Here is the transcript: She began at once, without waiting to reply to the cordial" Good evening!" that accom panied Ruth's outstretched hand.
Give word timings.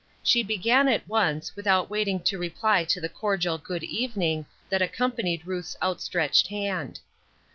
She 0.23 0.41
began 0.41 0.87
at 0.87 1.07
once, 1.07 1.55
without 1.55 1.87
waiting 1.91 2.21
to 2.21 2.39
reply 2.39 2.85
to 2.85 2.99
the 2.99 3.07
cordial" 3.07 3.59
Good 3.59 3.83
evening!" 3.83 4.47
that 4.71 4.81
accom 4.81 5.15
panied 5.15 5.43
Ruth's 5.45 5.77
outstretched 5.79 6.47
hand. 6.47 6.99